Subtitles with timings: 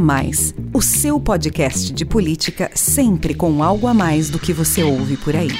[0.00, 5.18] Mais, o seu podcast de política sempre com algo a mais do que você ouve
[5.18, 5.50] por aí.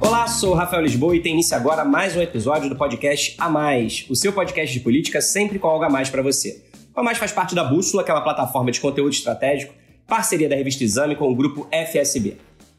[0.00, 4.04] Olá, sou Rafael Lisboa e tem início agora mais um episódio do podcast A Mais,
[4.10, 6.64] o seu podcast de política sempre com algo a mais para você.
[6.92, 9.72] O A Mais faz parte da Bússola, que uma plataforma de conteúdo estratégico,
[10.04, 12.36] parceria da revista Exame com o grupo FSB.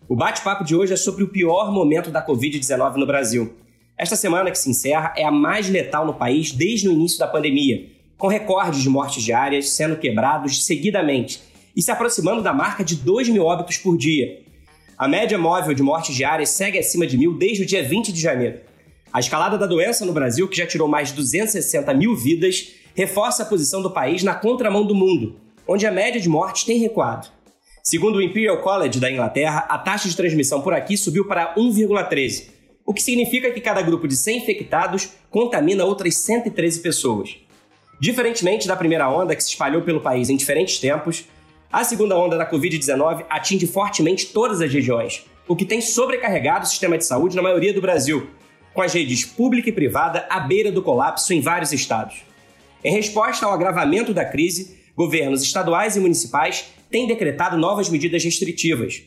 [0.09, 3.53] O bate-papo de hoje é sobre o pior momento da Covid-19 no Brasil.
[3.97, 7.27] Esta semana que se encerra é a mais letal no país desde o início da
[7.27, 11.41] pandemia com recordes de mortes diárias sendo quebrados seguidamente
[11.73, 14.41] e se aproximando da marca de 2 mil óbitos por dia.
[14.97, 18.19] A média móvel de mortes diárias segue acima de mil desde o dia 20 de
[18.19, 18.59] janeiro.
[19.13, 23.43] A escalada da doença no Brasil, que já tirou mais de 260 mil vidas, reforça
[23.43, 27.29] a posição do país na contramão do mundo, onde a média de mortes tem recuado.
[27.81, 32.49] Segundo o Imperial College da Inglaterra, a taxa de transmissão por aqui subiu para 1,13,
[32.85, 37.48] o que significa que cada grupo de 100 infectados contamina outras 113 pessoas.
[37.99, 41.25] Diferentemente da primeira onda, que se espalhou pelo país em diferentes tempos,
[41.71, 46.67] a segunda onda da Covid-19 atinge fortemente todas as regiões, o que tem sobrecarregado o
[46.67, 48.29] sistema de saúde na maioria do Brasil,
[48.73, 52.23] com as redes pública e privada à beira do colapso em vários estados.
[52.83, 59.03] Em resposta ao agravamento da crise, governos estaduais e municipais têm decretado novas medidas restritivas.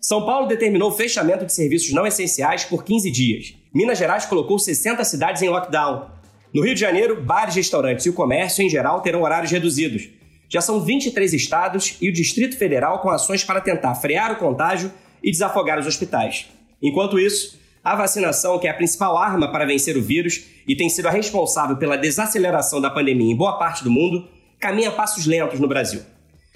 [0.00, 3.54] São Paulo determinou o fechamento de serviços não essenciais por 15 dias.
[3.72, 6.10] Minas Gerais colocou 60 cidades em lockdown.
[6.54, 10.08] No Rio de Janeiro, bares, restaurantes e o comércio em geral terão horários reduzidos.
[10.48, 14.92] Já são 23 estados e o Distrito Federal com ações para tentar frear o contágio
[15.20, 16.46] e desafogar os hospitais.
[16.80, 20.88] Enquanto isso, a vacinação, que é a principal arma para vencer o vírus e tem
[20.88, 24.28] sido a responsável pela desaceleração da pandemia em boa parte do mundo,
[24.60, 26.02] caminha a passos lentos no Brasil.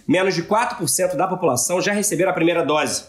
[0.06, 3.02] Menos de 4% da população já receberam a primeira dose.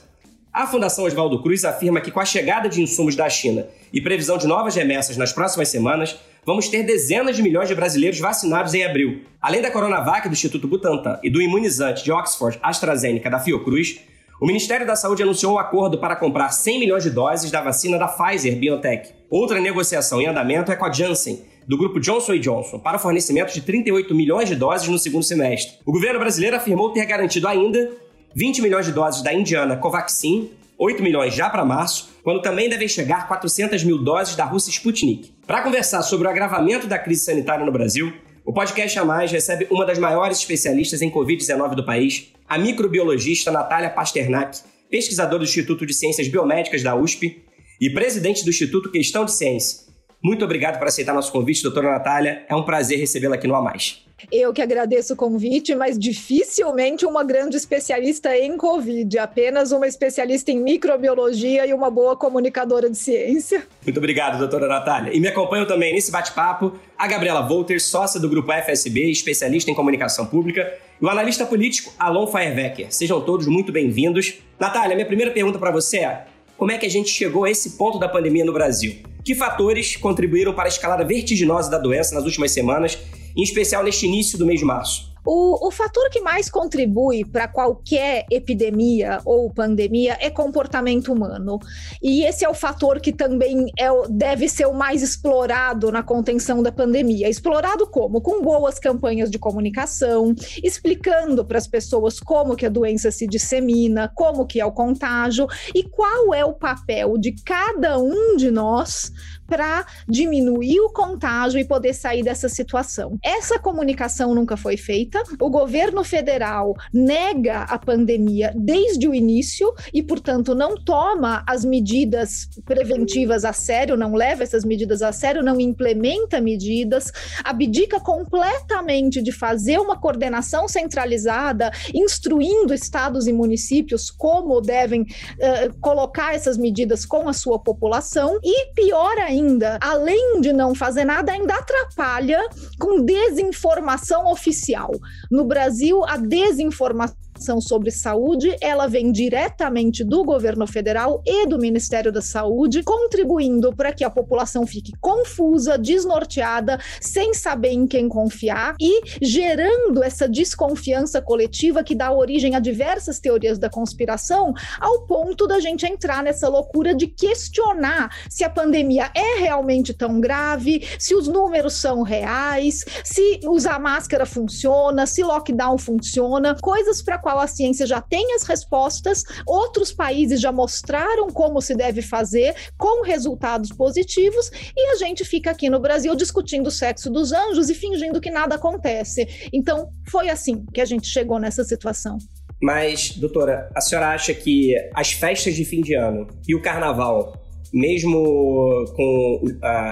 [0.51, 4.35] A Fundação Oswaldo Cruz afirma que, com a chegada de insumos da China e previsão
[4.35, 6.17] de novas remessas nas próximas semanas,
[6.50, 9.22] vamos ter dezenas de milhões de brasileiros vacinados em abril.
[9.39, 13.99] Além da Coronavac do Instituto Butantan e do imunizante de Oxford AstraZeneca da Fiocruz,
[14.42, 17.99] o Ministério da Saúde anunciou um acordo para comprar 100 milhões de doses da vacina
[17.99, 19.11] da Pfizer BioNTech.
[19.30, 23.54] Outra negociação em andamento é com a Janssen, do grupo Johnson Johnson, para o fornecimento
[23.54, 25.77] de 38 milhões de doses no segundo semestre.
[25.86, 27.92] O governo brasileiro afirmou ter garantido ainda
[28.33, 30.49] 20 milhões de doses da indiana Covaxin,
[30.80, 35.38] 8 milhões já para março, quando também devem chegar 400 mil doses da Rússia Sputnik.
[35.49, 38.14] Para conversar sobre o agravamento da crise sanitária no Brasil,
[38.45, 43.49] o podcast A Mais recebe uma das maiores especialistas em Covid-19 do país, a microbiologista
[43.49, 44.59] Natália Pasternak,
[44.92, 47.43] pesquisadora do Instituto de Ciências Biomédicas da USP
[47.82, 49.88] e presidente do Instituto Questão de Ciência.
[50.23, 52.45] Muito obrigado por aceitar nosso convite, doutora Natália.
[52.48, 54.05] É um prazer recebê-la aqui no A Mais.
[54.31, 60.52] Eu que agradeço o convite, mas dificilmente uma grande especialista em Covid, apenas uma especialista
[60.52, 63.67] em microbiologia e uma boa comunicadora de ciência.
[63.85, 65.15] Muito obrigado, doutora Natália.
[65.15, 69.73] E me acompanham também nesse bate-papo a Gabriela Volter, sócia do grupo FSB, especialista em
[69.73, 70.71] comunicação pública,
[71.02, 72.87] e o analista político Alon Feierwecker.
[72.89, 74.39] Sejam todos muito bem-vindos.
[74.59, 76.25] Natália, minha primeira pergunta para você é:
[76.58, 78.97] como é que a gente chegou a esse ponto da pandemia no Brasil?
[79.23, 82.99] Que fatores contribuíram para a escalada vertiginosa da doença nas últimas semanas,
[83.39, 85.10] em especial neste início do mês de março?
[85.26, 91.60] O, o fator que mais contribui para qualquer epidemia ou pandemia é comportamento humano.
[92.02, 96.64] E esse é o fator que também é, deve ser o mais explorado na contenção
[96.64, 97.30] da pandemia.
[97.30, 98.22] Explorado como?
[98.22, 100.33] Com boas campanhas de comunicação,
[100.64, 105.48] explicando para as pessoas como que a doença se dissemina, como que é o contágio
[105.76, 109.11] e qual é o papel de cada um de nós
[109.49, 113.17] para diminuir o contágio e poder sair dessa situação.
[113.23, 115.21] Essa comunicação nunca foi feita.
[115.39, 122.48] O governo federal nega a pandemia desde o início e, portanto, não toma as medidas
[122.64, 127.11] preventivas a sério, não leva essas medidas a sério, não implementa medidas,
[127.43, 136.36] abdica completamente de fazer uma coordenação centralizada, instruindo estados e municípios como devem uh, colocar
[136.36, 141.31] essas medidas com a sua população e, pior ainda, ainda, além de não fazer nada,
[141.31, 142.47] ainda atrapalha
[142.80, 144.91] com desinformação oficial.
[145.31, 147.18] No Brasil, a desinformação
[147.62, 153.94] sobre saúde, ela vem diretamente do governo federal e do Ministério da Saúde, contribuindo para
[153.94, 161.21] que a população fique confusa, desnorteada, sem saber em quem confiar e gerando essa desconfiança
[161.21, 166.47] coletiva que dá origem a diversas teorias da conspiração, ao ponto da gente entrar nessa
[166.47, 172.83] loucura de questionar se a pandemia é realmente tão grave, se os números são reais,
[173.03, 178.41] se usar máscara funciona, se lockdown funciona, coisas para qual a ciência já tem as
[178.41, 185.23] respostas, outros países já mostraram como se deve fazer, com resultados positivos, e a gente
[185.23, 189.27] fica aqui no Brasil discutindo o sexo dos anjos e fingindo que nada acontece.
[189.53, 192.17] Então, foi assim que a gente chegou nessa situação.
[192.59, 197.33] Mas, doutora, a senhora acha que as festas de fim de ano e o carnaval
[197.74, 199.42] mesmo com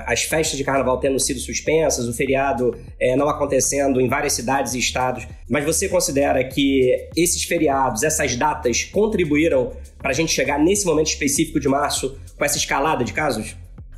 [0.05, 4.73] as festas de carnaval tendo sido suspensas, o feriado uh, não acontecendo em várias cidades
[4.73, 10.59] e estados, mas você considera que esses feriados, essas datas contribuíram para a gente chegar
[10.59, 13.55] nesse momento específico de março com essa escalada de casos?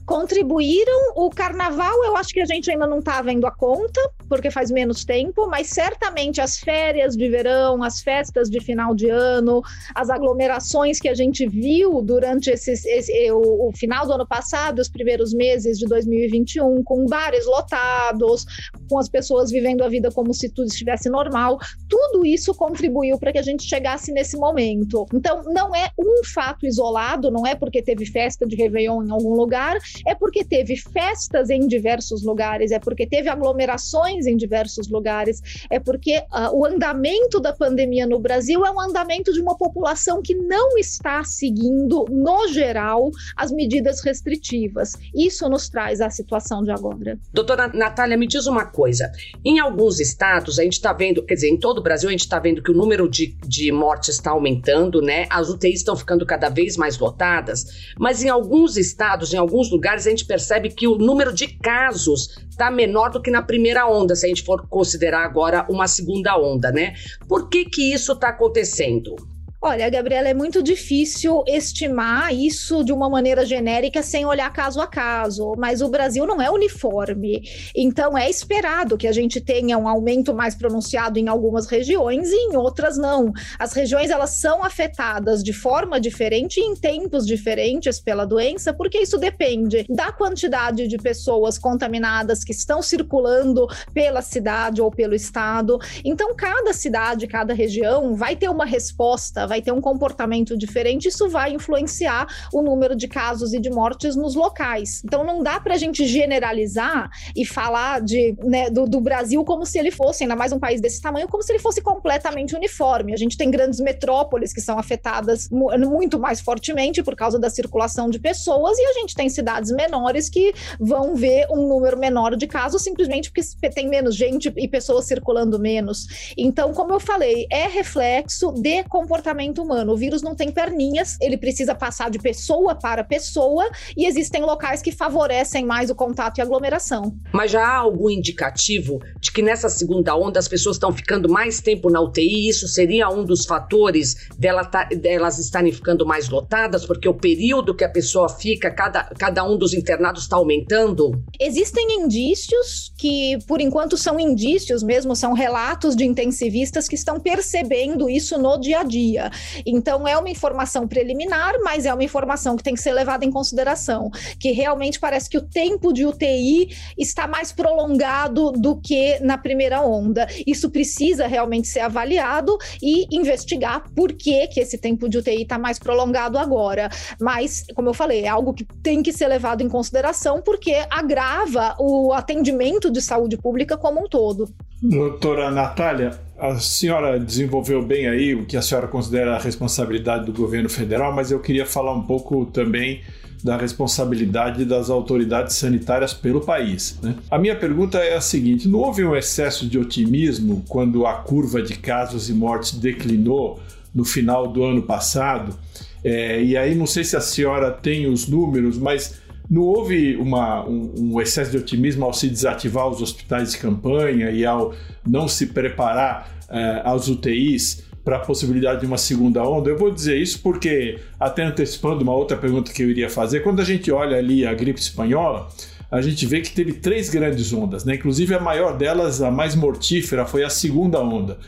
[0.09, 1.13] Contribuíram.
[1.15, 4.71] O carnaval, eu acho que a gente ainda não está vendo a conta, porque faz
[4.71, 9.61] menos tempo, mas certamente as férias de verão, as festas de final de ano,
[9.93, 14.79] as aglomerações que a gente viu durante esses, esse, o, o final do ano passado,
[14.79, 18.45] os primeiros meses de 2021, com bares lotados,
[18.89, 23.31] com as pessoas vivendo a vida como se tudo estivesse normal, tudo isso contribuiu para
[23.31, 25.05] que a gente chegasse nesse momento.
[25.13, 29.35] Então, não é um fato isolado, não é porque teve festa de Réveillon em algum
[29.35, 35.41] lugar, é porque teve festas em diversos lugares, é porque teve aglomerações em diversos lugares,
[35.69, 40.21] é porque uh, o andamento da pandemia no Brasil é um andamento de uma população
[40.21, 44.93] que não está seguindo, no geral, as medidas restritivas.
[45.15, 47.17] Isso nos traz a situação de agora.
[47.33, 49.11] Doutora Natália, me diz uma coisa.
[49.43, 52.21] Em alguns estados, a gente está vendo, quer dizer, em todo o Brasil, a gente
[52.21, 55.25] está vendo que o número de, de mortes está aumentando, né?
[55.29, 59.88] As UTIs estão ficando cada vez mais lotadas, mas em alguns estados, em alguns lugares,
[59.89, 63.87] lugares a gente percebe que o número de casos está menor do que na primeira
[63.87, 66.93] onda, se a gente for considerar agora uma segunda onda, né?
[67.27, 69.15] Por que que isso está acontecendo?
[69.61, 74.87] Olha, Gabriela, é muito difícil estimar isso de uma maneira genérica sem olhar caso a
[74.87, 77.41] caso, mas o Brasil não é uniforme.
[77.75, 82.37] Então é esperado que a gente tenha um aumento mais pronunciado em algumas regiões e
[82.37, 83.33] em outras não.
[83.59, 88.99] As regiões elas são afetadas de forma diferente e em tempos diferentes pela doença, porque
[88.99, 95.77] isso depende da quantidade de pessoas contaminadas que estão circulando pela cidade ou pelo estado.
[96.05, 101.27] Então cada cidade, cada região vai ter uma resposta vai ter um comportamento diferente, isso
[101.27, 105.01] vai influenciar o número de casos e de mortes nos locais.
[105.03, 109.65] Então não dá para a gente generalizar e falar de, né, do, do, Brasil como
[109.65, 113.13] se ele fosse, ainda mais um país desse tamanho, como se ele fosse completamente uniforme.
[113.13, 118.09] A gente tem grandes metrópoles que são afetadas muito mais fortemente por causa da circulação
[118.09, 122.45] de pessoas e a gente tem cidades menores que vão ver um número menor de
[122.45, 126.33] casos simplesmente porque tem menos gente e pessoas circulando menos.
[126.37, 129.93] Então, como eu falei, é reflexo de comportamento comportamento humano.
[129.93, 134.81] O vírus não tem perninhas, ele precisa passar de pessoa para pessoa e existem locais
[134.81, 137.15] que favorecem mais o contato e aglomeração.
[137.31, 141.61] Mas já há algum indicativo de que nessa segunda onda as pessoas estão ficando mais
[141.61, 142.49] tempo na UTI?
[142.49, 147.75] Isso seria um dos fatores dela tá, delas estarem ficando mais lotadas, porque o período
[147.75, 151.11] que a pessoa fica, cada, cada um dos internados está aumentando?
[151.39, 158.09] Existem indícios que, por enquanto, são indícios mesmo, são relatos de intensivistas que estão percebendo
[158.09, 159.28] isso no dia a dia.
[159.65, 163.31] Então, é uma informação preliminar, mas é uma informação que tem que ser levada em
[163.31, 164.09] consideração,
[164.39, 169.81] que realmente parece que o tempo de UTI está mais prolongado do que na primeira
[169.81, 170.27] onda.
[170.45, 175.57] Isso precisa realmente ser avaliado e investigar por que, que esse tempo de UTI está
[175.57, 176.89] mais prolongado agora.
[177.19, 181.75] Mas, como eu falei, é algo que tem que ser levado em consideração porque agrava
[181.79, 184.49] o atendimento de saúde pública como um todo.
[184.81, 190.31] Doutora Natália, a senhora desenvolveu bem aí o que a senhora considera a responsabilidade do
[190.31, 193.01] governo federal, mas eu queria falar um pouco também
[193.43, 196.97] da responsabilidade das autoridades sanitárias pelo país.
[197.01, 197.15] Né?
[197.29, 201.61] A minha pergunta é a seguinte: não houve um excesso de otimismo quando a curva
[201.61, 203.59] de casos e mortes declinou
[203.93, 205.57] no final do ano passado?
[206.03, 210.63] É, e aí, não sei se a senhora tem os números, mas não houve uma,
[210.67, 214.73] um, um, excesso de otimismo ao se desativar os hospitais de campanha e ao
[215.05, 219.69] não se preparar uh, as UTIs para a possibilidade de uma segunda onda?
[219.69, 223.59] Eu vou dizer isso porque, até antecipando uma outra pergunta que eu iria fazer, quando
[223.59, 225.49] a gente olha ali a gripe espanhola,
[225.91, 227.95] a gente vê que teve três grandes ondas, né?
[227.95, 231.39] Inclusive a maior delas, a mais mortífera, foi a segunda onda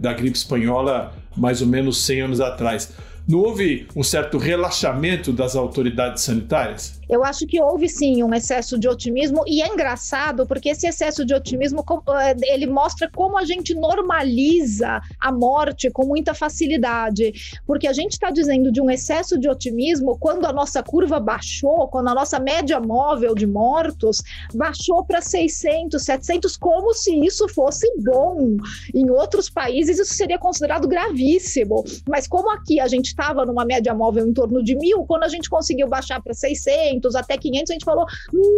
[0.00, 2.92] da gripe espanhola, mais ou menos 100 anos atrás.
[3.28, 6.97] Não houve um certo relaxamento das autoridades sanitárias?
[7.08, 11.24] Eu acho que houve sim um excesso de otimismo e é engraçado porque esse excesso
[11.24, 11.84] de otimismo
[12.20, 17.32] eh, ele mostra como a gente normaliza a morte com muita facilidade,
[17.66, 21.88] porque a gente está dizendo de um excesso de otimismo quando a nossa curva baixou,
[21.88, 24.22] quando a nossa média móvel de mortos
[24.54, 28.56] baixou para 600, 700, como se isso fosse bom.
[28.94, 33.94] Em outros países isso seria considerado gravíssimo, mas como aqui a gente estava numa média
[33.94, 37.74] móvel em torno de mil, quando a gente conseguiu baixar para 600 até 500, a
[37.74, 38.06] gente falou: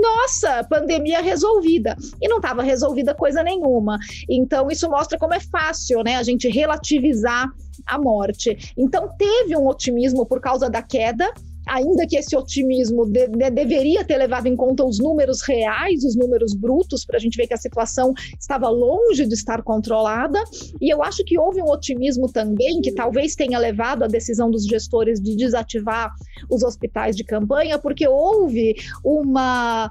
[0.00, 1.96] nossa, pandemia resolvida.
[2.20, 3.98] E não estava resolvida coisa nenhuma.
[4.28, 7.48] Então, isso mostra como é fácil né, a gente relativizar
[7.86, 8.72] a morte.
[8.76, 11.32] Então, teve um otimismo por causa da queda
[11.70, 16.16] ainda que esse otimismo de, de, deveria ter levado em conta os números reais, os
[16.16, 20.42] números brutos, para a gente ver que a situação estava longe de estar controlada.
[20.80, 24.66] E eu acho que houve um otimismo também, que talvez tenha levado a decisão dos
[24.66, 26.12] gestores de desativar
[26.50, 28.74] os hospitais de campanha, porque houve
[29.04, 29.90] uma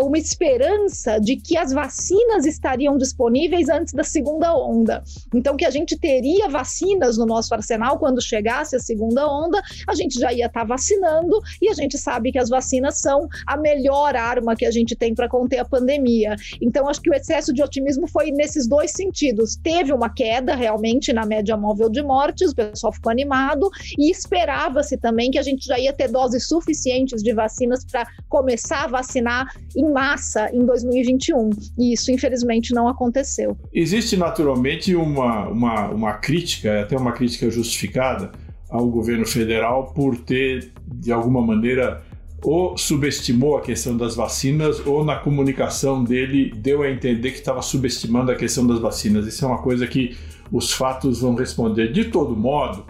[0.00, 5.02] uma esperança de que as vacinas estariam disponíveis antes da segunda onda.
[5.34, 9.94] Então, que a gente teria vacinas no nosso arsenal quando chegasse a segunda onda, a
[9.94, 13.56] gente já ia estar tá vacinando e a gente sabe que as vacinas são a
[13.56, 16.36] melhor arma que a gente tem para conter a pandemia.
[16.60, 19.56] Então, acho que o excesso de otimismo foi nesses dois sentidos.
[19.56, 24.96] Teve uma queda realmente na média móvel de mortes, o pessoal ficou animado e esperava-se
[24.96, 29.45] também que a gente já ia ter doses suficientes de vacinas para começar a vacinar
[29.76, 31.50] em massa em 2021.
[31.78, 33.56] E isso, infelizmente, não aconteceu.
[33.72, 38.32] Existe naturalmente uma, uma, uma crítica, até uma crítica justificada,
[38.68, 42.02] ao governo federal por ter, de alguma maneira,
[42.42, 47.62] ou subestimou a questão das vacinas, ou na comunicação dele deu a entender que estava
[47.62, 49.26] subestimando a questão das vacinas.
[49.26, 50.16] Isso é uma coisa que
[50.52, 51.92] os fatos vão responder.
[51.92, 52.84] De todo modo,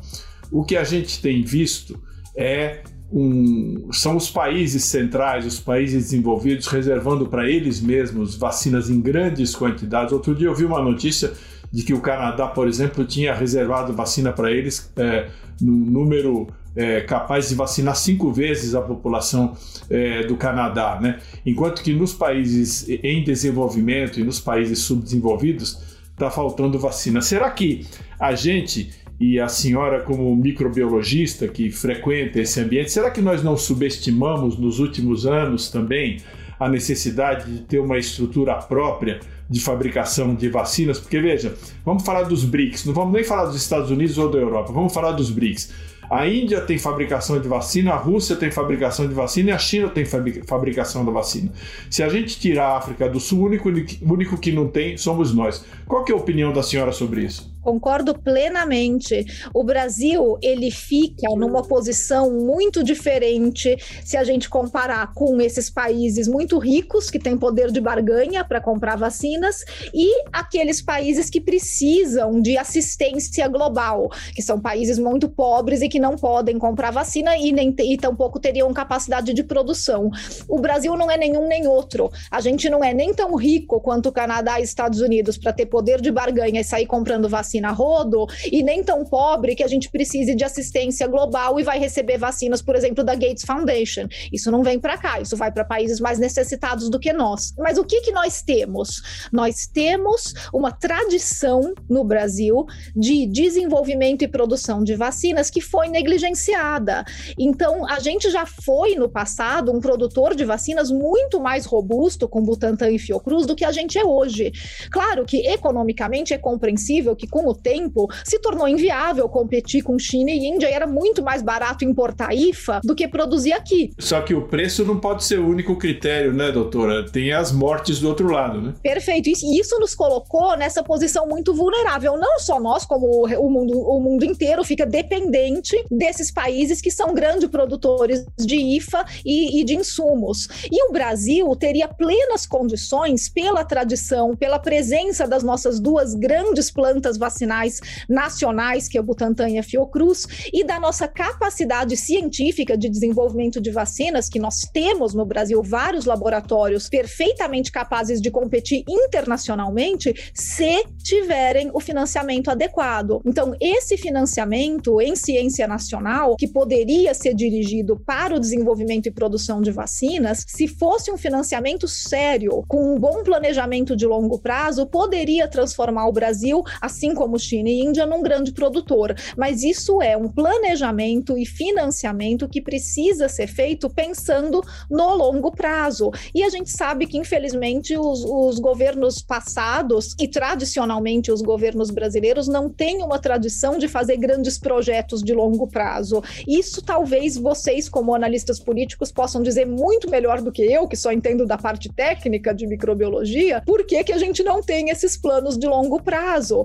[0.51, 2.01] o que a gente tem visto
[2.37, 2.83] é
[3.13, 9.55] um, são os países centrais, os países desenvolvidos, reservando para eles mesmos vacinas em grandes
[9.55, 10.13] quantidades.
[10.13, 11.33] Outro dia eu vi uma notícia
[11.71, 15.29] de que o Canadá, por exemplo, tinha reservado vacina para eles é,
[15.61, 19.57] num número é, capaz de vacinar cinco vezes a população
[19.89, 21.19] é, do Canadá, né?
[21.45, 27.21] Enquanto que nos países em desenvolvimento e nos países subdesenvolvidos está faltando vacina.
[27.21, 27.87] Será que
[28.19, 33.57] a gente e a senhora, como microbiologista que frequenta esse ambiente, será que nós não
[33.57, 36.19] subestimamos nos últimos anos também
[36.61, 40.99] a necessidade de ter uma estrutura própria de fabricação de vacinas?
[40.99, 41.55] Porque veja,
[41.85, 44.93] vamos falar dos BRICS, não vamos nem falar dos Estados Unidos ou da Europa, vamos
[44.93, 45.73] falar dos BRICS.
[46.11, 49.89] A Índia tem fabricação de vacina, a Rússia tem fabricação de vacina e a China
[49.89, 51.51] tem fabricação da vacina.
[51.91, 53.69] Se a gente tirar a África do Sul, o único,
[54.03, 55.65] único que não tem somos nós.
[55.85, 57.56] Qual é a opinião da senhora sobre isso?
[57.67, 59.27] Concordo plenamente.
[59.53, 66.29] O Brasil, ele fica numa posição muito diferente se a gente comparar com esses países
[66.29, 72.41] muito ricos que têm poder de barganha para comprar vacinas e aqueles países que precisam
[72.41, 77.51] de assistência global, que são países muito pobres e que não podem comprar vacina e
[77.51, 80.09] nem e tampouco teriam capacidade de produção.
[80.49, 82.13] O Brasil não é nenhum nem outro.
[82.31, 85.67] A gente não é nem tão rico quanto o Canadá e Estados Unidos para ter
[85.67, 89.69] poder de barganha e sair comprando vacina vacina rodo e nem tão pobre que a
[89.69, 94.07] gente precise de assistência global e vai receber vacinas, por exemplo, da Gates Foundation.
[94.33, 97.55] Isso não vem para cá, isso vai para países mais necessitados do que nós.
[97.59, 99.03] Mas o que, que nós temos?
[99.33, 107.05] Nós temos uma tradição no Brasil de desenvolvimento e produção de vacinas que foi negligenciada.
[107.39, 112.43] Então, a gente já foi no passado um produtor de vacinas muito mais robusto com
[112.43, 114.53] Butantan e Fiocruz do que a gente é hoje.
[114.91, 120.31] Claro que economicamente é compreensível que com o tempo, se tornou inviável competir com China
[120.31, 123.91] e Índia e era muito mais barato importar IFA do que produzir aqui.
[123.99, 127.05] Só que o preço não pode ser o único critério, né, doutora?
[127.11, 128.75] Tem as mortes do outro lado, né?
[128.83, 129.29] Perfeito.
[129.29, 132.17] E isso nos colocou nessa posição muito vulnerável.
[132.19, 137.15] Não só nós, como o mundo, o mundo inteiro fica dependente desses países que são
[137.15, 140.49] grandes produtores de IFA e, e de insumos.
[140.71, 147.17] E o Brasil teria plenas condições, pela tradição, pela presença das nossas duas grandes plantas
[147.27, 152.89] vacinais nacionais, que é o Butantan e a Fiocruz, e da nossa capacidade científica de
[152.89, 160.15] desenvolvimento de vacinas, que nós temos no Brasil vários laboratórios perfeitamente capazes de competir internacionalmente,
[160.33, 163.21] se tiverem o financiamento adequado.
[163.25, 169.61] Então, esse financiamento em ciência nacional, que poderia ser dirigido para o desenvolvimento e produção
[169.61, 175.49] de vacinas, se fosse um financiamento sério, com um bom planejamento de longo prazo, poderia
[175.49, 179.15] transformar o Brasil, assim como China e Índia, num grande produtor.
[179.37, 186.13] Mas isso é um planejamento e financiamento que precisa ser feito pensando no longo prazo.
[186.35, 192.47] E a gente sabe que, infelizmente, os, os governos passados e tradicionalmente os governos brasileiros
[192.47, 196.23] não têm uma tradição de fazer grandes projetos de longo prazo.
[196.47, 201.11] Isso talvez vocês, como analistas políticos, possam dizer muito melhor do que eu, que só
[201.11, 205.57] entendo da parte técnica de microbiologia, por que, que a gente não tem esses planos
[205.57, 206.65] de longo prazo?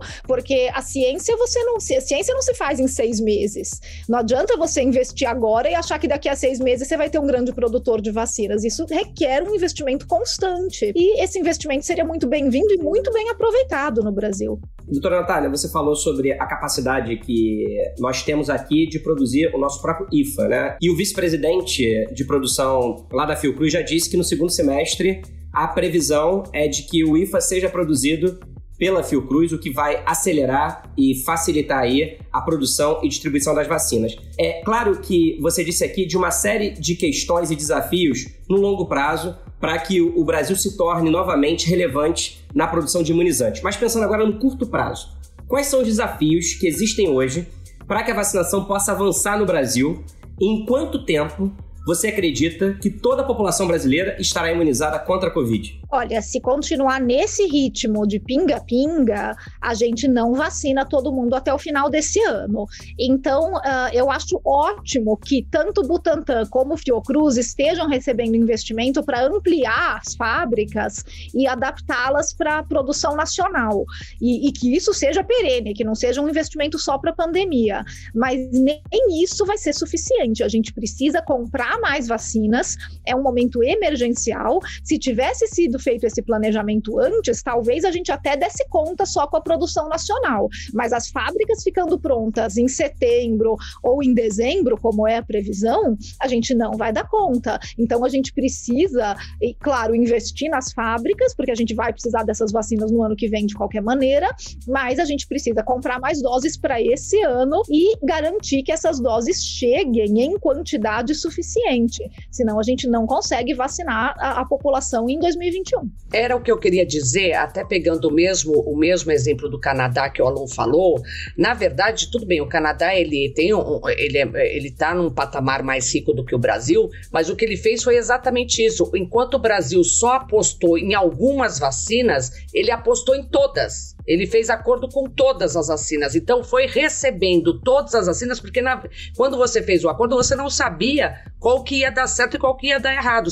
[0.74, 3.80] A ciência você não se a ciência não se faz em seis meses.
[4.08, 7.20] Não adianta você investir agora e achar que daqui a seis meses você vai ter
[7.20, 8.64] um grande produtor de vacinas.
[8.64, 10.92] Isso requer um investimento constante.
[10.96, 14.60] E esse investimento seria muito bem-vindo e muito bem aproveitado no Brasil.
[14.88, 17.66] Doutora Natália, você falou sobre a capacidade que
[18.00, 20.78] nós temos aqui de produzir o nosso próprio IFA, né?
[20.82, 25.22] E o vice-presidente de produção lá da Fiocruz já disse que no segundo semestre
[25.54, 28.40] a previsão é de que o IFA seja produzido
[28.82, 34.16] pela Fiocruz, o que vai acelerar e facilitar aí a produção e distribuição das vacinas.
[34.40, 38.88] É claro que você disse aqui de uma série de questões e desafios no longo
[38.88, 43.62] prazo para que o Brasil se torne novamente relevante na produção de imunizantes.
[43.62, 45.16] Mas pensando agora no curto prazo,
[45.48, 47.48] quais são os desafios que existem hoje
[47.88, 50.04] para que a vacinação possa avançar no Brasil?
[50.42, 51.52] Em quanto tempo
[51.86, 55.81] você acredita que toda a população brasileira estará imunizada contra a Covid?
[55.94, 61.60] Olha, se continuar nesse ritmo de pinga-pinga, a gente não vacina todo mundo até o
[61.60, 62.66] final desse ano.
[62.98, 69.98] Então, uh, eu acho ótimo que tanto Butantan como Fiocruz estejam recebendo investimento para ampliar
[69.98, 71.04] as fábricas
[71.36, 73.84] e adaptá-las para a produção nacional.
[74.22, 77.84] E, e, que isso seja perene, que não seja um investimento só para a pandemia.
[78.16, 78.82] Mas nem
[79.22, 80.42] isso vai ser suficiente.
[80.42, 84.62] A gente precisa comprar mais vacinas, é um momento emergencial.
[84.86, 89.38] Se tivesse sido feito esse planejamento antes, talvez a gente até desse conta só com
[89.38, 90.48] a produção nacional.
[90.74, 96.28] Mas as fábricas ficando prontas em setembro ou em dezembro, como é a previsão, a
[96.28, 97.60] gente não vai dar conta.
[97.78, 102.52] Então a gente precisa, e, claro, investir nas fábricas, porque a gente vai precisar dessas
[102.52, 104.30] vacinas no ano que vem de qualquer maneira,
[104.68, 109.44] mas a gente precisa comprar mais doses para esse ano e garantir que essas doses
[109.44, 112.10] cheguem em quantidade suficiente.
[112.30, 115.71] Senão a gente não consegue vacinar a, a população em 2021.
[116.14, 120.10] Era o que eu queria dizer, até pegando o mesmo, o mesmo exemplo do Canadá
[120.10, 121.02] que o aluno falou.
[121.38, 125.64] Na verdade, tudo bem, o Canadá ele tem um, ele é, ele está num patamar
[125.64, 128.90] mais rico do que o Brasil, mas o que ele fez foi exatamente isso.
[128.96, 133.96] Enquanto o Brasil só apostou em algumas vacinas, ele apostou em todas.
[134.06, 138.84] Ele fez acordo com todas as vacinas, então foi recebendo todas as vacinas, porque na,
[139.16, 142.56] quando você fez o acordo, você não sabia qual que ia dar certo e qual
[142.56, 143.30] que ia dar errado.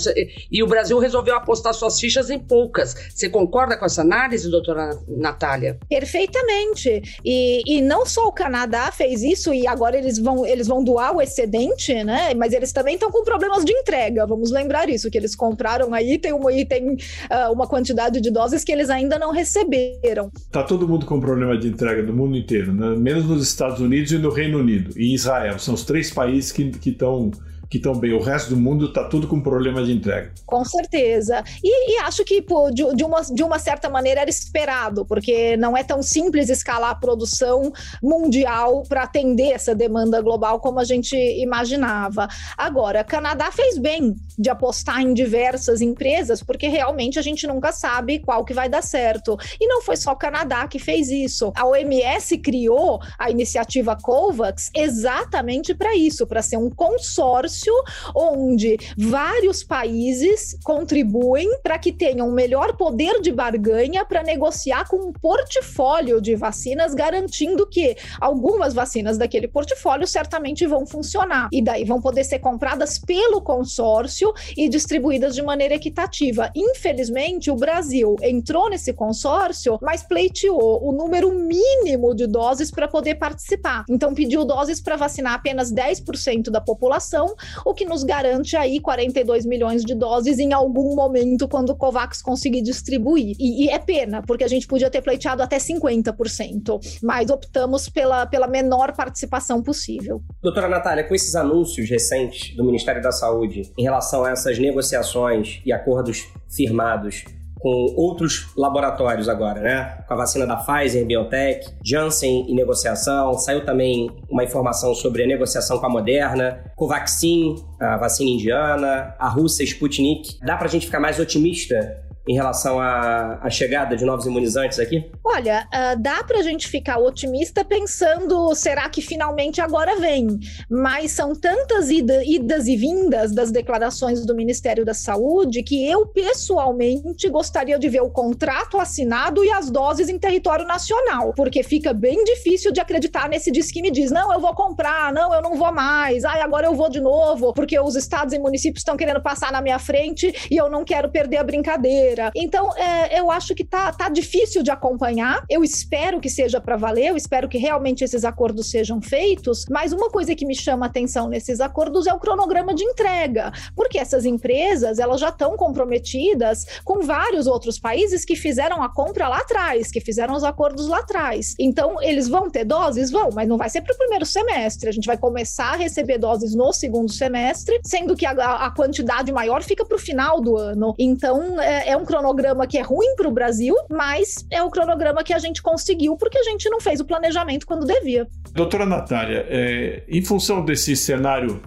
[0.51, 2.95] E o Brasil resolveu apostar suas fichas em poucas.
[3.13, 5.77] Você concorda com essa análise, doutora Natália?
[5.88, 7.19] Perfeitamente.
[7.23, 11.15] E, e não só o Canadá fez isso, e agora eles vão, eles vão doar
[11.15, 12.34] o excedente, né?
[12.34, 14.25] Mas eles também estão com problemas de entrega.
[14.25, 18.63] Vamos lembrar isso, que eles compraram aí, tem uma, tem, uh, uma quantidade de doses
[18.63, 20.32] que eles ainda não receberam.
[20.51, 22.93] Tá Tá todo mundo com problema de entrega no mundo inteiro, né?
[22.93, 25.57] menos nos Estados Unidos e no Reino Unido e Israel.
[25.57, 27.31] São os três países que estão
[27.69, 28.13] que estão bem.
[28.13, 30.32] O resto do mundo está tudo com problema de entrega.
[30.45, 31.43] Com certeza.
[31.63, 35.55] E, e acho que pô, de, de, uma, de uma certa maneira era esperado, porque
[35.55, 40.84] não é tão simples escalar a produção mundial para atender essa demanda global como a
[40.84, 42.27] gente imaginava.
[42.58, 48.19] Agora, Canadá fez bem de apostar em diversas empresas, porque realmente a gente nunca sabe
[48.19, 49.38] qual que vai dar certo.
[49.60, 51.51] E não foi só o Canadá que fez isso.
[51.55, 57.83] A OMS criou a iniciativa COVAX exatamente para isso, para ser um consórcio negócio
[58.15, 64.97] onde vários países contribuem para que tenham um melhor poder de barganha para negociar com
[64.97, 71.83] um portfólio de vacinas, garantindo que algumas vacinas daquele portfólio certamente vão funcionar e daí
[71.83, 76.51] vão poder ser compradas pelo consórcio e distribuídas de maneira equitativa.
[76.55, 83.15] Infelizmente, o Brasil entrou nesse consórcio, mas pleiteou o número mínimo de doses para poder
[83.15, 83.83] participar.
[83.89, 87.35] Então, pediu doses para vacinar apenas 10% da população,
[87.65, 92.21] o que nos garante aí 42 milhões de doses em algum momento quando o COVAX
[92.21, 93.35] conseguir distribuir.
[93.39, 98.25] E, e é pena, porque a gente podia ter pleiteado até 50%, mas optamos pela,
[98.25, 100.21] pela menor participação possível.
[100.41, 105.62] Doutora Natália, com esses anúncios recentes do Ministério da Saúde em relação a essas negociações
[105.65, 107.25] e acordos firmados
[107.59, 110.03] com outros laboratórios agora, né?
[110.07, 115.27] Com a vacina da Pfizer, BioNTech, Janssen em negociação, saiu também uma informação sobre a
[115.27, 120.39] negociação com a Moderna, Covaxin, a vacina indiana, a Rússia Sputnik.
[120.41, 125.03] Dá pra gente ficar mais otimista em relação à, à chegada de novos imunizantes aqui?
[125.25, 130.39] Olha, uh, dá para a gente ficar otimista pensando, será que finalmente agora vem?
[130.69, 136.05] Mas são tantas ida, idas e vindas das declarações do Ministério da Saúde que eu
[136.05, 141.93] pessoalmente gostaria de ver o contrato assinado e as doses em território nacional, porque fica
[141.93, 145.41] bem difícil de acreditar nesse disco que me diz, não, eu vou comprar, não, eu
[145.41, 148.95] não vou mais, ai, agora eu vou de novo, porque os estados e municípios estão
[148.95, 152.18] querendo passar na minha frente e eu não quero perder a brincadeira.
[152.36, 155.43] Então, é, eu acho que tá, tá difícil de acompanhar.
[155.49, 159.65] Eu espero que seja para valer, eu espero que realmente esses acordos sejam feitos.
[159.69, 163.97] Mas uma coisa que me chama atenção nesses acordos é o cronograma de entrega, porque
[163.97, 169.38] essas empresas elas já estão comprometidas com vários outros países que fizeram a compra lá
[169.38, 171.55] atrás, que fizeram os acordos lá atrás.
[171.60, 173.12] Então, eles vão ter doses?
[173.12, 174.89] Vão, mas não vai ser para o primeiro semestre.
[174.89, 179.32] A gente vai começar a receber doses no segundo semestre, sendo que a, a quantidade
[179.32, 180.93] maior fica para o final do ano.
[180.97, 185.23] Então, é, é um cronograma que é ruim para o Brasil, mas é o cronograma
[185.23, 188.27] que a gente conseguiu porque a gente não fez o planejamento quando devia.
[188.53, 191.62] Doutora Natália, é, em função desse cenário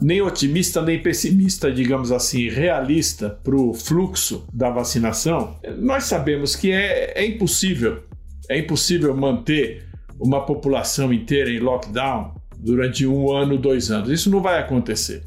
[0.00, 6.72] nem otimista nem pessimista, digamos assim, realista para o fluxo da vacinação, nós sabemos que
[6.72, 8.02] é, é impossível,
[8.48, 9.86] é impossível manter
[10.18, 14.08] uma população inteira em lockdown durante um ano, dois anos.
[14.08, 15.22] Isso não vai acontecer.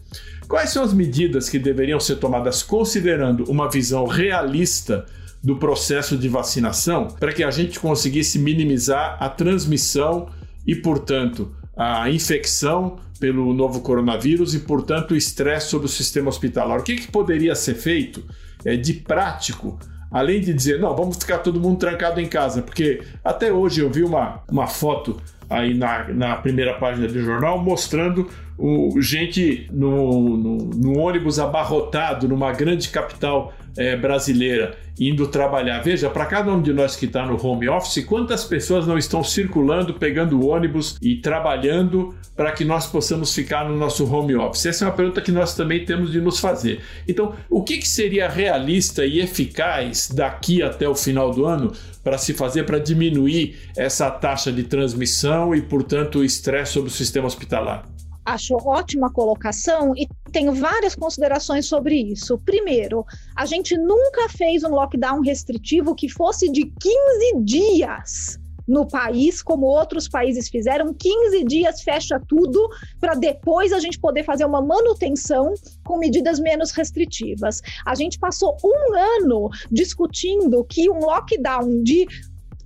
[0.48, 5.06] Quais são as medidas que deveriam ser tomadas considerando uma visão realista
[5.44, 10.30] do processo de vacinação para que a gente conseguisse minimizar a transmissão
[10.66, 16.80] e, portanto, a infecção pelo novo coronavírus e, portanto, o estresse sobre o sistema hospitalar?
[16.80, 18.24] O que, que poderia ser feito
[18.66, 19.78] é, de prático
[20.10, 23.90] além de dizer, não, vamos ficar todo mundo trancado em casa, porque até hoje eu
[23.90, 30.38] vi uma, uma foto aí na, na primeira página do jornal mostrando o, gente no,
[30.38, 35.80] no, no ônibus abarrotado numa grande capital é, brasileira indo trabalhar.
[35.82, 39.24] Veja, para cada um de nós que está no home office, quantas pessoas não estão
[39.24, 44.66] circulando, pegando ônibus e trabalhando para que nós possamos ficar no nosso home office?
[44.66, 46.82] Essa é uma pergunta que nós também temos de nos fazer.
[47.08, 51.72] Então, o que, que seria realista e eficaz daqui até o final do ano
[52.04, 56.94] para se fazer para diminuir essa taxa de transmissão e, portanto, o estresse sobre o
[56.94, 57.86] sistema hospitalar?
[58.28, 60.06] acho ótima colocação e
[60.38, 62.38] tenho várias considerações sobre isso.
[62.38, 63.04] Primeiro,
[63.36, 69.66] a gente nunca fez um lockdown restritivo que fosse de 15 dias no país, como
[69.66, 72.70] outros países fizeram, 15 dias fecha tudo
[73.00, 77.60] para depois a gente poder fazer uma manutenção com medidas menos restritivas.
[77.84, 82.06] A gente passou um ano discutindo que um lockdown de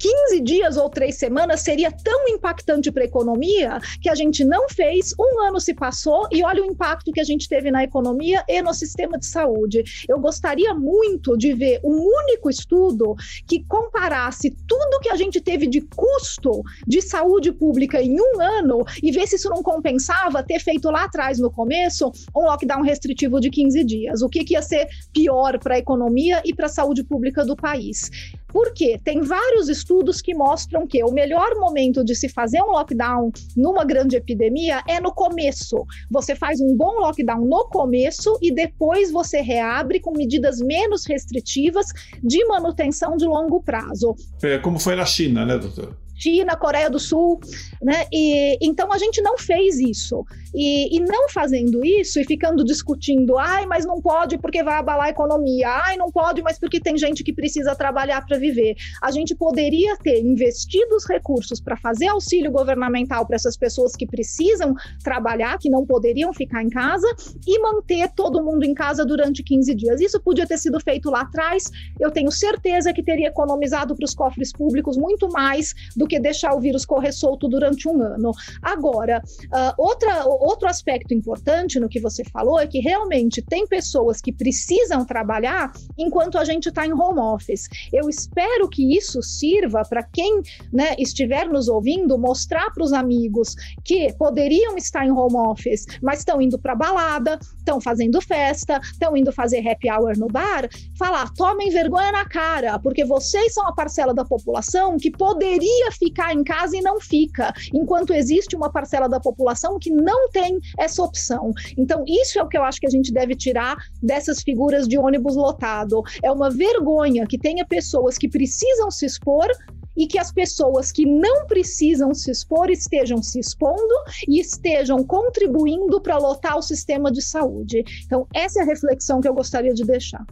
[0.02, 4.68] 15 dias ou três semanas seria tão impactante para a economia que a gente não
[4.68, 5.14] fez.
[5.20, 8.62] Um ano se passou e olha o impacto que a gente teve na economia e
[8.64, 9.84] no sistema de saúde.
[10.10, 15.68] Eu gostaria muito de ver um único estudo que comparasse tudo que a gente teve
[15.68, 20.60] de custo de saúde pública em um ano e ver se isso não compensava ter
[20.60, 24.22] feito lá atrás, no começo, um lockdown restritivo de 15 dias.
[24.24, 27.56] O que, que ia ser pior para a economia e para a saúde pública do
[27.56, 28.10] país.
[28.52, 29.00] Por quê?
[29.04, 33.84] Tem vários estudos que mostram que o melhor momento de se fazer um lockdown numa
[33.84, 35.86] grande epidemia é no começo.
[36.10, 41.88] Você faz um bom lockdown no começo e depois você reabre com medidas menos restritivas
[42.22, 44.16] de manutenção de longo prazo.
[44.44, 46.01] É, como foi na China, né, doutor?
[46.22, 47.40] China, Coreia do Sul,
[47.82, 48.06] né?
[48.12, 50.24] E, então a gente não fez isso.
[50.54, 55.08] E, e, não fazendo isso e ficando discutindo, ai, mas não pode porque vai abalar
[55.08, 58.76] a economia, ai, não pode, mas porque tem gente que precisa trabalhar para viver.
[59.02, 64.06] A gente poderia ter investido os recursos para fazer auxílio governamental para essas pessoas que
[64.06, 67.08] precisam trabalhar, que não poderiam ficar em casa,
[67.48, 70.02] e manter todo mundo em casa durante 15 dias.
[70.02, 71.64] Isso podia ter sido feito lá atrás.
[72.00, 76.54] Eu tenho certeza que teria economizado para os cofres públicos muito mais do que deixar
[76.54, 78.34] o vírus correr solto durante um ano.
[78.62, 84.20] Agora, uh, outra, outro aspecto importante no que você falou é que realmente tem pessoas
[84.20, 87.70] que precisam trabalhar enquanto a gente está em home office.
[87.94, 90.42] Eu espero que isso sirva para quem
[90.74, 96.20] né, estiver nos ouvindo mostrar para os amigos que poderiam estar em home office, mas
[96.20, 101.32] estão indo para balada, estão fazendo festa, estão indo fazer happy hour no bar, falar:
[101.36, 106.44] tomem vergonha na cara, porque vocês são a parcela da população que poderia ficar em
[106.44, 111.52] casa e não fica, enquanto existe uma parcela da população que não tem essa opção.
[111.78, 114.98] Então, isso é o que eu acho que a gente deve tirar dessas figuras de
[114.98, 116.02] ônibus lotado.
[116.24, 119.48] É uma vergonha que tenha pessoas que precisam se expor
[119.96, 123.94] e que as pessoas que não precisam se expor estejam se expondo
[124.28, 127.84] e estejam contribuindo para lotar o sistema de saúde.
[128.06, 130.26] Então, essa é a reflexão que eu gostaria de deixar.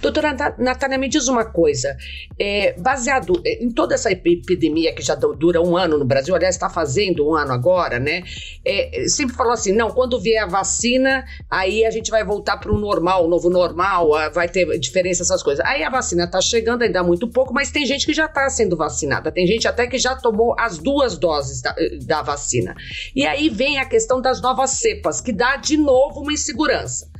[0.00, 1.96] Doutora Natália, me diz uma coisa.
[2.38, 6.68] É, baseado em toda essa epidemia que já dura um ano no Brasil, aliás, está
[6.68, 8.22] fazendo um ano agora, né?
[8.64, 12.70] É, sempre falou assim: não, quando vier a vacina, aí a gente vai voltar para
[12.70, 15.64] o normal, o novo normal, vai ter diferença, essas coisas.
[15.64, 18.76] Aí a vacina está chegando, ainda muito pouco, mas tem gente que já está sendo
[18.76, 22.74] vacinada, tem gente até que já tomou as duas doses da, da vacina.
[23.14, 27.10] E aí vem a questão das novas cepas, que dá de novo uma insegurança.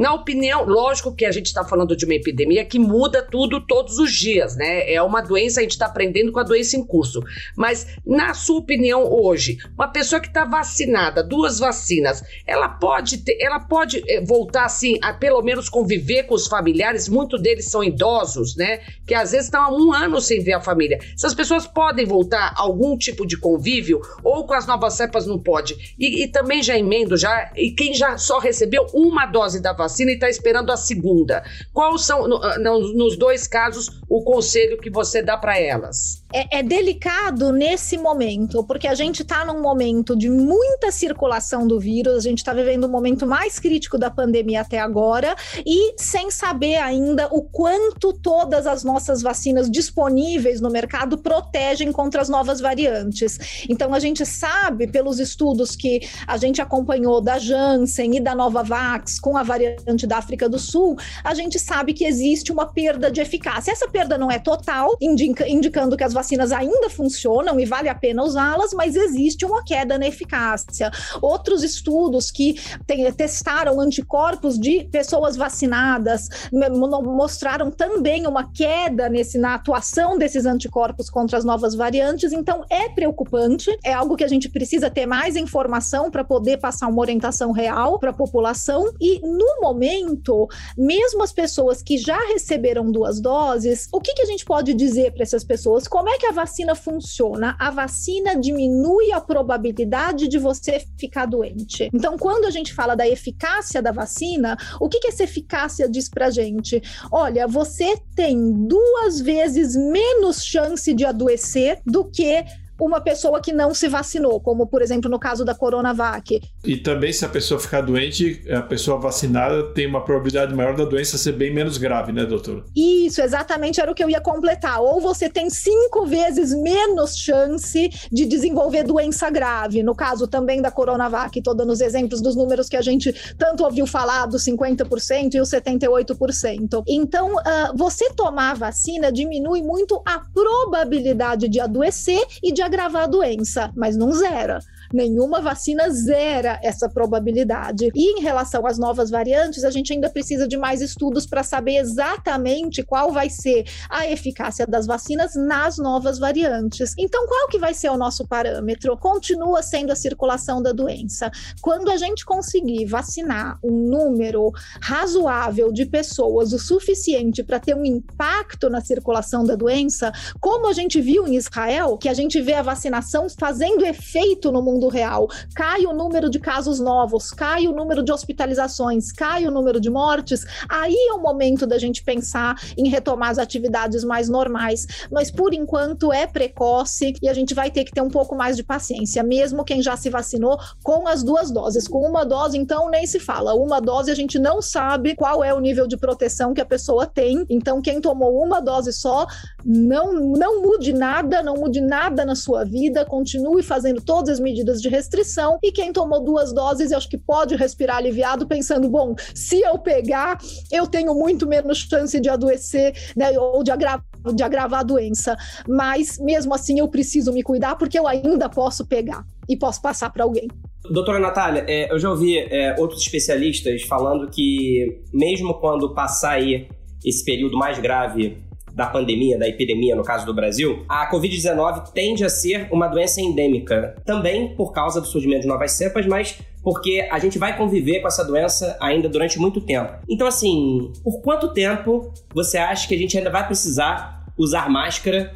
[0.00, 3.98] Na opinião, lógico que a gente está falando de uma epidemia que muda tudo todos
[3.98, 4.90] os dias, né?
[4.90, 7.22] É uma doença, a gente está aprendendo com a doença em curso.
[7.54, 13.36] Mas, na sua opinião, hoje, uma pessoa que está vacinada, duas vacinas, ela pode ter,
[13.42, 17.84] ela pode eh, voltar assim a pelo menos conviver com os familiares, muitos deles são
[17.84, 18.80] idosos, né?
[19.06, 20.98] Que às vezes estão há um ano sem ver a família.
[21.14, 25.38] Essas pessoas podem voltar a algum tipo de convívio ou com as novas cepas não
[25.38, 25.94] pode.
[25.98, 29.89] E, e também já emendo já, e quem já só recebeu uma dose da vacina
[30.10, 31.42] e está esperando a segunda.
[31.72, 36.19] Quais são, no, ah, no, nos dois casos, o conselho que você dá para elas?
[36.32, 41.78] É, é, delicado nesse momento, porque a gente está num momento de muita circulação do
[41.80, 45.34] vírus, a gente está vivendo o um momento mais crítico da pandemia até agora,
[45.66, 52.22] e sem saber ainda o quanto todas as nossas vacinas disponíveis no mercado protegem contra
[52.22, 53.64] as novas variantes.
[53.68, 59.18] Então, a gente sabe, pelos estudos que a gente acompanhou da Janssen e da Novavax
[59.18, 63.10] com a variante variante da África do Sul, a gente sabe que existe uma perda
[63.10, 63.72] de eficácia.
[63.72, 67.94] Essa perda não é total, indica, indicando que as vacinas ainda funcionam e vale a
[67.94, 70.90] pena usá-las, mas existe uma queda na eficácia.
[71.22, 79.54] Outros estudos que tem, testaram anticorpos de pessoas vacinadas mostraram também uma queda nesse, na
[79.54, 84.48] atuação desses anticorpos contra as novas variantes, então é preocupante, é algo que a gente
[84.48, 89.60] precisa ter mais informação para poder passar uma orientação real para a população e no
[89.62, 94.74] momento, mesmo as pessoas que já receberam duas doses, o que, que a gente pode
[94.74, 95.88] dizer para essas pessoas?
[95.88, 97.56] Como é que a vacina funciona?
[97.58, 101.90] A vacina diminui a probabilidade de você ficar doente.
[101.92, 106.08] Então, quando a gente fala da eficácia da vacina, o que, que essa eficácia diz
[106.08, 106.82] para gente?
[107.10, 112.44] Olha, você tem duas vezes menos chance de adoecer do que
[112.86, 116.40] uma pessoa que não se vacinou, como por exemplo no caso da Coronavac.
[116.64, 120.84] E também se a pessoa ficar doente, a pessoa vacinada tem uma probabilidade maior da
[120.84, 122.64] doença ser bem menos grave, né, doutor?
[122.74, 124.80] Isso, exatamente era o que eu ia completar.
[124.80, 129.82] Ou você tem cinco vezes menos chance de desenvolver doença grave.
[129.82, 133.64] No caso também da Coronavac, estou dando os exemplos dos números que a gente tanto
[133.64, 136.82] ouviu falar, dos 50% e os 78%.
[136.86, 143.02] Então, uh, você tomar a vacina diminui muito a probabilidade de adoecer e de agravar
[143.02, 144.60] a doença, mas não zera.
[144.92, 147.90] Nenhuma vacina zera essa probabilidade.
[147.94, 151.76] E em relação às novas variantes, a gente ainda precisa de mais estudos para saber
[151.76, 156.94] exatamente qual vai ser a eficácia das vacinas nas novas variantes.
[156.98, 158.96] Então, qual que vai ser o nosso parâmetro?
[158.96, 161.30] Continua sendo a circulação da doença.
[161.60, 164.50] Quando a gente conseguir vacinar um número
[164.82, 170.72] razoável de pessoas o suficiente para ter um impacto na circulação da doença, como a
[170.72, 174.88] gente viu em Israel, que a gente vê a vacinação fazendo efeito no mundo mundo
[174.88, 179.78] real, cai o número de casos novos, cai o número de hospitalizações, cai o número
[179.78, 184.86] de mortes, aí é o momento da gente pensar em retomar as atividades mais normais.
[185.10, 188.56] Mas por enquanto é precoce e a gente vai ter que ter um pouco mais
[188.56, 191.86] de paciência, mesmo quem já se vacinou com as duas doses.
[191.86, 193.54] Com uma dose, então, nem se fala.
[193.54, 197.06] Uma dose a gente não sabe qual é o nível de proteção que a pessoa
[197.06, 197.44] tem.
[197.50, 199.26] Então, quem tomou uma dose só,
[199.64, 204.69] não, não mude nada, não mude nada na sua vida, continue fazendo todas as medidas
[204.70, 208.88] medidas de restrição, e quem tomou duas doses, eu acho que pode respirar aliviado, pensando:
[208.88, 210.38] bom, se eu pegar,
[210.70, 214.04] eu tenho muito menos chance de adoecer, né, ou de agravar
[214.34, 215.34] de agravar a doença,
[215.66, 220.12] mas mesmo assim eu preciso me cuidar porque eu ainda posso pegar e posso passar
[220.12, 220.46] para alguém.
[220.90, 226.68] Doutora Natália, é, eu já ouvi é, outros especialistas falando que mesmo quando passar aí
[227.02, 228.36] esse período mais grave
[228.80, 233.20] da pandemia, da epidemia, no caso do Brasil, a Covid-19 tende a ser uma doença
[233.20, 233.94] endêmica.
[234.06, 238.08] Também por causa do surgimento de novas cepas, mas porque a gente vai conviver com
[238.08, 239.92] essa doença ainda durante muito tempo.
[240.08, 245.30] Então, assim, por quanto tempo você acha que a gente ainda vai precisar usar máscara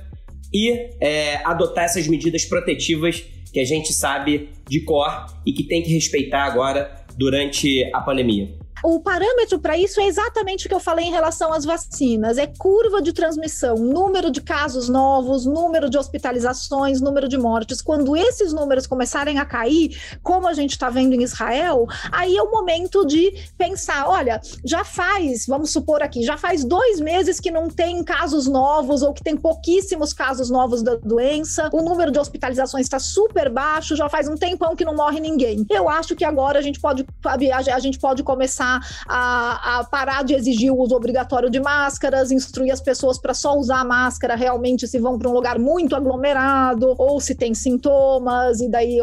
[0.51, 5.83] e é, adotar essas medidas protetivas que a gente sabe de cor e que tem
[5.83, 8.64] que respeitar agora durante a pandemia?
[8.85, 12.47] O parâmetro para isso é exatamente o que eu falei em relação às vacinas: é
[12.47, 17.81] curva de transmissão, número de casos novos, número de hospitalizações, número de mortes.
[17.81, 22.43] Quando esses números começarem a cair, como a gente está vendo em Israel, aí é
[22.43, 27.51] o momento de pensar: olha, já faz, vamos supor aqui, já faz dois meses que
[27.51, 32.19] não tem casos novos ou que tem pouquíssimos casos novos da doença, o número de
[32.19, 35.65] hospitalizações está super baixo, já faz um tempão que não morre ninguém.
[35.71, 38.74] Eu acho que agora a gente pode, a gente pode começar
[39.07, 43.57] a, a parar de exigir o uso obrigatório de máscaras, instruir as pessoas para só
[43.57, 48.69] usar máscara realmente se vão para um lugar muito aglomerado ou se tem sintomas e
[48.69, 48.99] daí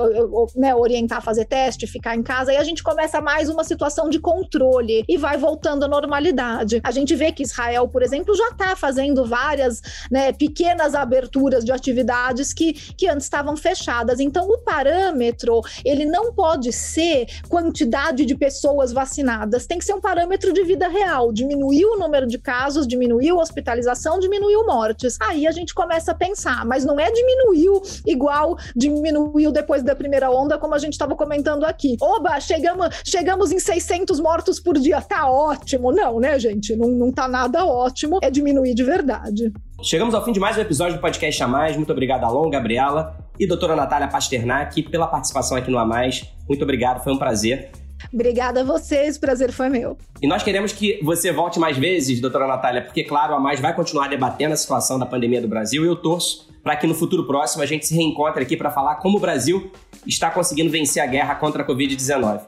[0.56, 2.54] né, orientar a fazer teste, ficar em casa.
[2.54, 6.80] E a gente começa mais uma situação de controle e vai voltando à normalidade.
[6.84, 11.72] A gente vê que Israel, por exemplo, já está fazendo várias né, pequenas aberturas de
[11.72, 14.20] atividades que, que antes estavam fechadas.
[14.20, 20.02] Então, o parâmetro ele não pode ser quantidade de pessoas vacinadas, tem que ser um
[20.02, 21.32] parâmetro de vida real.
[21.32, 25.18] Diminuiu o número de casos, diminuiu a hospitalização, diminuiu mortes.
[25.22, 30.32] Aí a gente começa a pensar, mas não é diminuiu igual diminuiu depois da primeira
[30.32, 31.98] onda, como a gente estava comentando aqui.
[32.02, 35.92] Oba, chegamos, chegamos em 600 mortos por dia, tá ótimo.
[35.92, 36.76] Não, né, gente?
[36.76, 39.52] Não, não tá nada ótimo, é diminuir de verdade.
[39.84, 41.76] Chegamos ao fim de mais um episódio do podcast A Mais.
[41.76, 46.24] Muito obrigado, Alon, Gabriela e doutora Natália Pasternak pela participação aqui no A Mais.
[46.48, 47.72] Muito obrigado, foi um prazer.
[48.14, 49.98] Obrigada a vocês, o prazer foi meu.
[50.22, 53.76] E nós queremos que você volte mais vezes, doutora Natália, porque, claro, a Mais vai
[53.76, 57.26] continuar debatendo a situação da pandemia do Brasil e eu torço para que no futuro
[57.26, 59.72] próximo a gente se reencontre aqui para falar como o Brasil
[60.06, 62.42] está conseguindo vencer a guerra contra a Covid-19.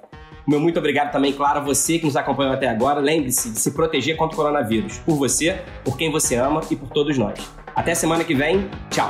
[0.45, 2.99] Meu muito obrigado também, claro, a você que nos acompanhou até agora.
[2.99, 4.97] Lembre-se de se proteger contra o coronavírus.
[4.99, 7.39] Por você, por quem você ama e por todos nós.
[7.73, 8.69] Até semana que vem.
[8.89, 9.09] Tchau.